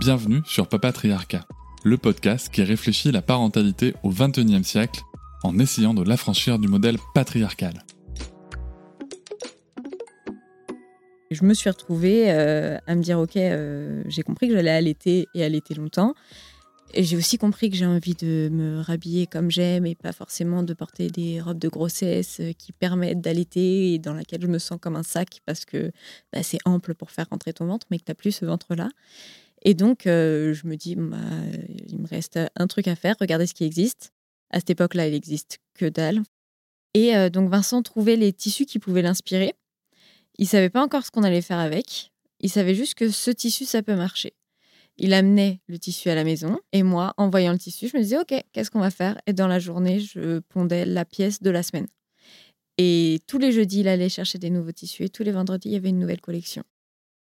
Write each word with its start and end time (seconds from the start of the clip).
Bienvenue 0.00 0.40
sur 0.46 0.66
Papatriarcat, 0.66 1.44
le 1.84 1.98
podcast 1.98 2.48
qui 2.48 2.62
réfléchit 2.62 3.12
la 3.12 3.20
parentalité 3.20 3.92
au 4.02 4.08
XXIe 4.08 4.64
siècle 4.64 5.02
en 5.42 5.58
essayant 5.58 5.92
de 5.92 6.02
l'affranchir 6.02 6.58
du 6.58 6.68
modèle 6.68 6.96
patriarcal. 7.12 7.84
Je 11.30 11.44
me 11.44 11.52
suis 11.52 11.68
retrouvée 11.68 12.32
euh, 12.32 12.78
à 12.86 12.94
me 12.94 13.02
dire 13.02 13.20
ok, 13.20 13.36
euh, 13.36 14.02
j'ai 14.06 14.22
compris 14.22 14.48
que 14.48 14.54
j'allais 14.54 14.70
allaiter 14.70 15.28
et 15.34 15.44
allaiter 15.44 15.74
longtemps. 15.74 16.14
Et 16.94 17.04
j'ai 17.04 17.18
aussi 17.18 17.36
compris 17.36 17.68
que 17.68 17.76
j'ai 17.76 17.84
envie 17.84 18.14
de 18.14 18.48
me 18.50 18.80
rhabiller 18.80 19.26
comme 19.26 19.50
j'aime 19.50 19.84
et 19.84 19.94
pas 19.94 20.12
forcément 20.12 20.62
de 20.62 20.72
porter 20.72 21.08
des 21.08 21.42
robes 21.42 21.58
de 21.58 21.68
grossesse 21.68 22.40
euh, 22.40 22.52
qui 22.52 22.72
permettent 22.72 23.20
d'allaiter 23.20 23.92
et 23.92 23.98
dans 23.98 24.14
laquelle 24.14 24.40
je 24.40 24.46
me 24.46 24.58
sens 24.58 24.78
comme 24.80 24.96
un 24.96 25.02
sac 25.02 25.42
parce 25.44 25.66
que 25.66 25.92
bah, 26.32 26.42
c'est 26.42 26.58
ample 26.64 26.94
pour 26.94 27.10
faire 27.10 27.26
rentrer 27.30 27.52
ton 27.52 27.66
ventre, 27.66 27.86
mais 27.90 27.98
que 27.98 28.04
tu 28.04 28.10
n'as 28.10 28.14
plus 28.14 28.32
ce 28.32 28.46
ventre-là. 28.46 28.88
Et 29.62 29.74
donc, 29.74 30.06
euh, 30.06 30.54
je 30.54 30.66
me 30.66 30.76
dis, 30.76 30.94
bah, 30.96 31.18
il 31.88 31.98
me 31.98 32.06
reste 32.06 32.38
un 32.56 32.66
truc 32.66 32.88
à 32.88 32.96
faire, 32.96 33.16
regardez 33.20 33.46
ce 33.46 33.54
qui 33.54 33.64
existe. 33.64 34.12
À 34.50 34.58
cette 34.58 34.70
époque-là, 34.70 35.06
il 35.06 35.14
existe 35.14 35.58
que 35.74 35.86
dalle. 35.86 36.22
Et 36.94 37.16
euh, 37.16 37.30
donc, 37.30 37.50
Vincent 37.50 37.82
trouvait 37.82 38.16
les 38.16 38.32
tissus 38.32 38.66
qui 38.66 38.78
pouvaient 38.78 39.02
l'inspirer. 39.02 39.54
Il 40.38 40.48
savait 40.48 40.70
pas 40.70 40.82
encore 40.82 41.04
ce 41.04 41.10
qu'on 41.10 41.22
allait 41.22 41.42
faire 41.42 41.58
avec. 41.58 42.10
Il 42.40 42.50
savait 42.50 42.74
juste 42.74 42.94
que 42.94 43.10
ce 43.10 43.30
tissu, 43.30 43.64
ça 43.64 43.82
peut 43.82 43.94
marcher. 43.94 44.32
Il 44.96 45.14
amenait 45.14 45.60
le 45.66 45.78
tissu 45.78 46.10
à 46.10 46.14
la 46.14 46.24
maison 46.24 46.58
et 46.72 46.82
moi, 46.82 47.14
en 47.16 47.30
voyant 47.30 47.52
le 47.52 47.58
tissu, 47.58 47.88
je 47.88 47.96
me 47.96 48.02
disais, 48.02 48.18
OK, 48.18 48.34
qu'est-ce 48.52 48.70
qu'on 48.70 48.80
va 48.80 48.90
faire? 48.90 49.18
Et 49.26 49.32
dans 49.32 49.46
la 49.46 49.58
journée, 49.58 50.00
je 50.00 50.40
pondais 50.40 50.84
la 50.84 51.04
pièce 51.04 51.42
de 51.42 51.50
la 51.50 51.62
semaine. 51.62 51.86
Et 52.76 53.20
tous 53.26 53.38
les 53.38 53.52
jeudis, 53.52 53.80
il 53.80 53.88
allait 53.88 54.08
chercher 54.08 54.38
des 54.38 54.50
nouveaux 54.50 54.72
tissus 54.72 55.04
et 55.04 55.08
tous 55.08 55.22
les 55.22 55.32
vendredis, 55.32 55.68
il 55.68 55.72
y 55.72 55.76
avait 55.76 55.90
une 55.90 55.98
nouvelle 55.98 56.20
collection. 56.20 56.64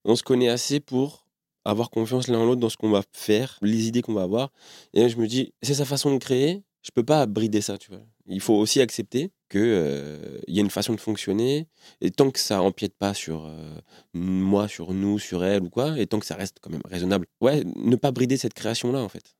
On 0.04 0.16
se 0.16 0.22
connaît 0.22 0.48
assez 0.48 0.80
pour 0.80 1.25
avoir 1.66 1.90
confiance 1.90 2.28
l'un 2.28 2.38
en 2.38 2.46
l'autre 2.46 2.60
dans 2.60 2.68
ce 2.68 2.76
qu'on 2.76 2.90
va 2.90 3.02
faire, 3.12 3.58
les 3.60 3.88
idées 3.88 4.02
qu'on 4.02 4.14
va 4.14 4.22
avoir. 4.22 4.50
Et 4.94 5.08
je 5.08 5.16
me 5.18 5.26
dis, 5.26 5.52
c'est 5.62 5.74
sa 5.74 5.84
façon 5.84 6.12
de 6.12 6.18
créer, 6.18 6.62
je 6.82 6.90
peux 6.94 7.02
pas 7.02 7.26
brider 7.26 7.60
ça, 7.60 7.76
tu 7.78 7.90
vois. 7.90 8.02
Il 8.26 8.40
faut 8.40 8.54
aussi 8.54 8.80
accepter 8.80 9.32
qu'il 9.50 9.60
euh, 9.62 10.38
y 10.48 10.58
a 10.58 10.62
une 10.62 10.70
façon 10.70 10.94
de 10.94 11.00
fonctionner, 11.00 11.68
et 12.00 12.10
tant 12.10 12.30
que 12.30 12.38
ça 12.38 12.62
empiète 12.62 12.96
pas 12.96 13.14
sur 13.14 13.46
euh, 13.46 13.74
moi, 14.14 14.68
sur 14.68 14.92
nous, 14.92 15.18
sur 15.18 15.44
elle 15.44 15.62
ou 15.62 15.70
quoi, 15.70 15.98
et 15.98 16.06
tant 16.06 16.18
que 16.18 16.26
ça 16.26 16.36
reste 16.36 16.58
quand 16.60 16.70
même 16.70 16.82
raisonnable, 16.84 17.26
ouais, 17.40 17.64
ne 17.76 17.96
pas 17.96 18.12
brider 18.12 18.36
cette 18.36 18.54
création-là, 18.54 19.00
en 19.00 19.08
fait. 19.08 19.34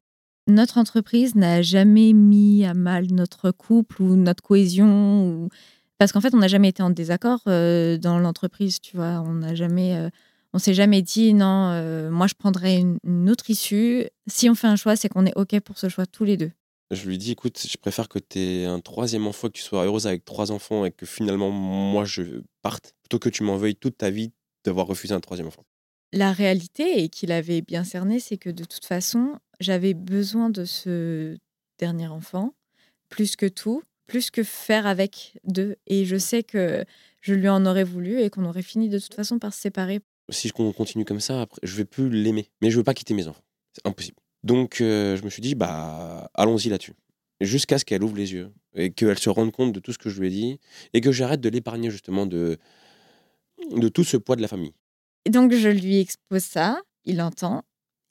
Notre 0.48 0.78
entreprise 0.78 1.34
n'a 1.34 1.62
jamais 1.62 2.12
mis 2.12 2.64
à 2.64 2.74
mal 2.74 3.06
notre 3.10 3.50
couple 3.50 4.02
ou 4.02 4.16
notre 4.16 4.42
cohésion, 4.42 5.48
parce 5.98 6.12
qu'en 6.12 6.20
fait, 6.20 6.34
on 6.34 6.38
n'a 6.38 6.48
jamais 6.48 6.68
été 6.68 6.82
en 6.82 6.90
désaccord 6.90 7.40
euh, 7.46 7.96
dans 7.98 8.18
l'entreprise, 8.18 8.80
tu 8.80 8.96
vois. 8.96 9.22
On 9.26 9.34
n'a 9.34 9.54
jamais 9.54 10.10
on 10.52 10.58
s'est 10.58 10.74
jamais 10.74 11.02
dit 11.02 11.34
non, 11.34 11.70
euh, 11.72 12.10
moi 12.10 12.26
je 12.26 12.34
prendrais 12.34 12.78
une, 12.78 13.30
autre 13.30 13.50
issue. 13.50 14.06
Si 14.26 14.48
on 14.48 14.54
fait 14.54 14.66
un 14.66 14.76
choix, 14.76 14.96
c'est 14.96 15.08
qu'on 15.08 15.26
est 15.26 15.36
OK 15.36 15.58
pour 15.60 15.78
ce 15.78 15.88
choix 15.88 16.06
tous 16.06 16.24
les 16.24 16.36
deux. 16.36 16.52
Je 16.92 17.08
lui 17.08 17.18
dis 17.18 17.32
écoute, 17.32 17.60
je 17.68 17.76
préfère 17.76 18.08
que 18.08 18.18
tu 18.18 18.38
aies 18.38 18.64
un 18.64 18.80
troisième 18.80 19.26
enfant, 19.26 19.48
que 19.48 19.54
tu 19.54 19.62
sois 19.62 19.84
heureuse 19.84 20.06
avec 20.06 20.24
trois 20.24 20.52
enfants 20.52 20.84
et 20.84 20.92
que 20.92 21.04
finalement 21.04 21.50
moi 21.50 22.04
je 22.04 22.42
parte, 22.62 22.94
plutôt 23.02 23.18
que 23.18 23.28
tu 23.28 23.42
m'en 23.42 23.56
veuilles 23.56 23.76
toute 23.76 23.98
ta 23.98 24.10
vie 24.10 24.32
d'avoir 24.64 24.86
refusé 24.86 25.14
un 25.14 25.20
troisième 25.20 25.48
enfant. 25.48 25.64
La 26.12 26.32
réalité, 26.32 27.02
et 27.02 27.08
qu'il 27.08 27.32
avait 27.32 27.62
bien 27.62 27.84
cerné, 27.84 28.20
c'est 28.20 28.38
que 28.38 28.50
de 28.50 28.64
toute 28.64 28.84
façon, 28.84 29.38
j'avais 29.58 29.92
besoin 29.92 30.50
de 30.50 30.64
ce 30.64 31.36
dernier 31.78 32.06
enfant, 32.06 32.54
plus 33.08 33.36
que 33.36 33.46
tout, 33.46 33.82
plus 34.06 34.30
que 34.30 34.42
faire 34.42 34.86
avec 34.86 35.38
deux. 35.44 35.76
Et 35.86 36.04
je 36.04 36.16
sais 36.16 36.42
que 36.42 36.84
je 37.20 37.34
lui 37.34 37.48
en 37.48 37.66
aurais 37.66 37.84
voulu 37.84 38.20
et 38.20 38.30
qu'on 38.30 38.44
aurait 38.44 38.62
fini 38.62 38.88
de 38.88 38.98
toute 38.98 39.14
façon 39.14 39.38
par 39.38 39.52
se 39.52 39.60
séparer 39.60 40.00
si 40.28 40.48
je 40.48 40.52
continue 40.52 41.04
comme 41.04 41.20
ça, 41.20 41.42
après, 41.42 41.60
je 41.62 41.76
vais 41.76 41.84
plus 41.84 42.10
l'aimer. 42.10 42.50
Mais 42.62 42.70
je 42.70 42.76
veux 42.76 42.84
pas 42.84 42.94
quitter 42.94 43.14
mes 43.14 43.28
enfants. 43.28 43.44
C'est 43.72 43.86
impossible. 43.86 44.18
Donc, 44.42 44.80
euh, 44.80 45.16
je 45.16 45.24
me 45.24 45.30
suis 45.30 45.42
dit, 45.42 45.54
bah, 45.54 46.30
allons-y 46.34 46.68
là-dessus. 46.68 46.94
Jusqu'à 47.40 47.78
ce 47.78 47.84
qu'elle 47.84 48.02
ouvre 48.02 48.16
les 48.16 48.32
yeux 48.32 48.52
et 48.74 48.90
qu'elle 48.90 49.18
se 49.18 49.28
rende 49.28 49.52
compte 49.52 49.72
de 49.72 49.80
tout 49.80 49.92
ce 49.92 49.98
que 49.98 50.08
je 50.08 50.20
lui 50.20 50.28
ai 50.28 50.30
dit 50.30 50.60
et 50.94 51.00
que 51.00 51.12
j'arrête 51.12 51.40
de 51.40 51.48
l'épargner 51.48 51.90
justement 51.90 52.26
de, 52.26 52.58
de 53.70 53.88
tout 53.88 54.04
ce 54.04 54.16
poids 54.16 54.36
de 54.36 54.42
la 54.42 54.48
famille. 54.48 54.72
Et 55.26 55.30
donc, 55.30 55.52
je 55.52 55.68
lui 55.68 55.98
expose 55.98 56.44
ça, 56.44 56.80
il 57.04 57.20
entend, 57.20 57.62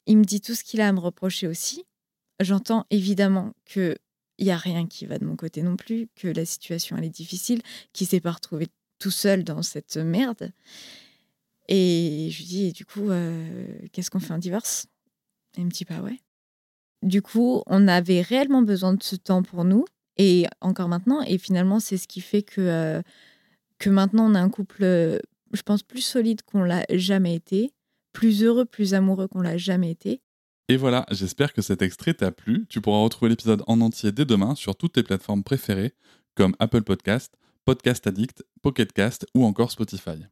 il 0.06 0.18
me 0.18 0.24
dit 0.24 0.40
tout 0.40 0.54
ce 0.54 0.62
qu'il 0.62 0.80
a 0.80 0.88
à 0.88 0.92
me 0.92 1.00
reprocher 1.00 1.48
aussi. 1.48 1.84
J'entends 2.40 2.84
évidemment 2.90 3.52
que 3.64 3.96
il 4.38 4.46
y 4.46 4.50
a 4.50 4.56
rien 4.56 4.86
qui 4.86 5.06
va 5.06 5.18
de 5.18 5.24
mon 5.24 5.34
côté 5.34 5.62
non 5.62 5.76
plus, 5.76 6.08
que 6.14 6.28
la 6.28 6.44
situation 6.44 6.96
elle 6.96 7.04
est 7.04 7.08
difficile, 7.08 7.62
qu'il 7.92 8.06
s'est 8.06 8.20
pas 8.20 8.32
retrouvé 8.32 8.68
tout 8.98 9.10
seul 9.10 9.44
dans 9.44 9.62
cette 9.62 9.96
merde. 9.96 10.52
Et 11.68 12.28
je 12.30 12.38
lui 12.38 12.44
dis, 12.44 12.72
du 12.72 12.84
coup, 12.84 13.10
euh, 13.10 13.66
qu'est-ce 13.92 14.10
qu'on 14.10 14.20
fait 14.20 14.32
un 14.32 14.38
divorce? 14.38 14.86
Et 15.56 15.60
il 15.60 15.66
me 15.66 15.70
dit, 15.70 15.84
bah 15.84 16.00
ouais. 16.00 16.20
Du 17.02 17.22
coup, 17.22 17.62
on 17.66 17.88
avait 17.88 18.22
réellement 18.22 18.62
besoin 18.62 18.94
de 18.94 19.02
ce 19.02 19.16
temps 19.16 19.42
pour 19.42 19.64
nous, 19.64 19.84
et 20.16 20.46
encore 20.60 20.88
maintenant. 20.88 21.22
Et 21.22 21.38
finalement, 21.38 21.80
c'est 21.80 21.96
ce 21.96 22.08
qui 22.08 22.20
fait 22.20 22.42
que, 22.42 22.60
euh, 22.60 23.02
que 23.78 23.90
maintenant, 23.90 24.30
on 24.30 24.34
a 24.34 24.40
un 24.40 24.48
couple, 24.48 24.82
je 24.82 25.62
pense, 25.64 25.82
plus 25.82 26.00
solide 26.00 26.42
qu'on 26.42 26.62
l'a 26.62 26.84
jamais 26.90 27.34
été, 27.34 27.72
plus 28.12 28.42
heureux, 28.42 28.64
plus 28.64 28.94
amoureux 28.94 29.28
qu'on 29.28 29.42
l'a 29.42 29.56
jamais 29.56 29.90
été. 29.90 30.22
Et 30.68 30.76
voilà, 30.76 31.06
j'espère 31.10 31.52
que 31.52 31.62
cet 31.62 31.82
extrait 31.82 32.14
t'a 32.14 32.32
plu. 32.32 32.66
Tu 32.68 32.80
pourras 32.80 33.02
retrouver 33.02 33.28
l'épisode 33.28 33.62
en 33.66 33.80
entier 33.80 34.10
dès 34.10 34.24
demain 34.24 34.54
sur 34.56 34.74
toutes 34.74 34.94
tes 34.94 35.02
plateformes 35.04 35.44
préférées, 35.44 35.94
comme 36.34 36.56
Apple 36.58 36.82
Podcast, 36.82 37.36
Podcast 37.64 38.06
Addict, 38.06 38.44
Pocket 38.62 38.92
Cast 38.92 39.26
ou 39.34 39.44
encore 39.44 39.70
Spotify. 39.70 40.26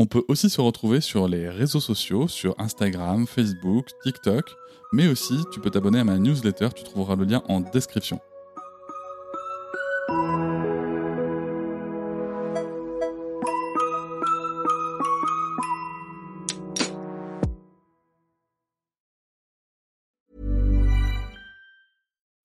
On 0.00 0.06
peut 0.06 0.22
aussi 0.28 0.48
se 0.48 0.60
retrouver 0.60 1.00
sur 1.00 1.26
les 1.26 1.48
réseaux 1.48 1.80
sociaux, 1.80 2.28
sur 2.28 2.54
Instagram, 2.60 3.26
Facebook, 3.26 3.88
TikTok, 4.04 4.44
mais 4.92 5.08
aussi 5.08 5.42
tu 5.52 5.58
peux 5.58 5.70
t'abonner 5.70 5.98
à 5.98 6.04
ma 6.04 6.18
newsletter, 6.18 6.68
tu 6.72 6.84
trouveras 6.84 7.16
le 7.16 7.24
lien 7.24 7.42
en 7.48 7.60
description. 7.60 8.20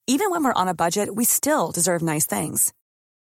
Even 0.08 0.32
when 0.32 0.44
we're 0.44 0.54
on 0.56 0.68
a 0.68 0.74
budget, 0.74 1.10
we 1.14 1.26
still 1.26 1.72
deserve 1.72 2.02
nice 2.02 2.26
things. 2.26 2.74